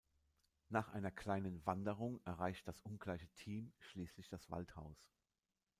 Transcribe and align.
Nach 0.69 0.89
einer 0.93 1.11
kleinen 1.11 1.63
Wanderung 1.67 2.21
erreicht 2.25 2.67
das 2.67 2.81
ungleiche 2.81 3.27
Team 3.35 3.71
schließlich 3.81 4.29
das 4.29 4.49
Waldhaus. 4.49 5.07